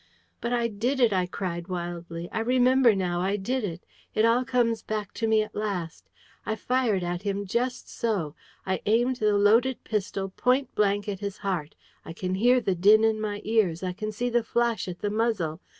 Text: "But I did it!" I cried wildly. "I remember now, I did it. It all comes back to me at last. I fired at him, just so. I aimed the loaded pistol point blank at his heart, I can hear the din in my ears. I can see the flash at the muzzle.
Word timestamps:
"But 0.41 0.51
I 0.51 0.67
did 0.67 0.99
it!" 0.99 1.13
I 1.13 1.27
cried 1.27 1.67
wildly. 1.67 2.27
"I 2.31 2.39
remember 2.39 2.95
now, 2.95 3.21
I 3.21 3.35
did 3.35 3.63
it. 3.63 3.83
It 4.15 4.25
all 4.25 4.43
comes 4.43 4.81
back 4.81 5.13
to 5.13 5.27
me 5.27 5.43
at 5.43 5.53
last. 5.53 6.09
I 6.43 6.55
fired 6.55 7.03
at 7.03 7.21
him, 7.21 7.45
just 7.45 7.87
so. 7.87 8.33
I 8.65 8.81
aimed 8.87 9.17
the 9.17 9.37
loaded 9.37 9.83
pistol 9.83 10.29
point 10.29 10.73
blank 10.73 11.07
at 11.07 11.19
his 11.19 11.37
heart, 11.37 11.75
I 12.03 12.13
can 12.13 12.33
hear 12.33 12.59
the 12.59 12.73
din 12.73 13.03
in 13.03 13.21
my 13.21 13.41
ears. 13.43 13.83
I 13.83 13.93
can 13.93 14.11
see 14.11 14.31
the 14.31 14.43
flash 14.43 14.87
at 14.87 15.01
the 15.01 15.11
muzzle. 15.11 15.59